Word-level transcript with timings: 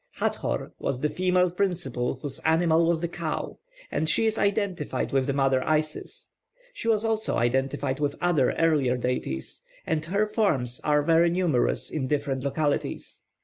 +Hat 0.13 0.33
hor+ 0.33 0.73
was 0.79 1.01
the 1.01 1.09
female 1.09 1.51
principle 1.51 2.15
whose 2.23 2.39
animal 2.39 2.87
was 2.87 3.01
the 3.01 3.07
cow; 3.07 3.59
and 3.91 4.09
she 4.09 4.25
is 4.25 4.35
identified 4.39 5.11
with 5.11 5.27
the 5.27 5.31
mother 5.33 5.63
Isis. 5.63 6.31
She 6.73 6.87
was 6.87 7.05
also 7.05 7.35
identified 7.37 7.99
with 7.99 8.15
other 8.19 8.53
earlier 8.53 8.97
deities; 8.97 9.61
and 9.85 10.03
her 10.05 10.25
forms 10.25 10.81
are 10.83 11.03
very 11.03 11.29
numerous 11.29 11.91
in 11.91 12.07
different 12.07 12.43
localities. 12.43 13.21